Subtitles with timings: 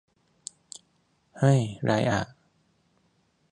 [1.39, 2.21] เฮ้ย ไรอะ